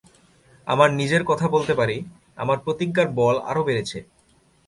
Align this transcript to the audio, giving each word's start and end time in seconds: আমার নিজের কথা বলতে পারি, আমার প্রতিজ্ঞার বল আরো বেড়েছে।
আমার 0.67 0.89
নিজের 0.93 1.23
কথা 1.25 1.45
বলতে 1.47 1.73
পারি, 1.75 1.97
আমার 2.37 2.57
প্রতিজ্ঞার 2.59 3.07
বল 3.11 3.35
আরো 3.49 3.61
বেড়েছে। 3.63 3.99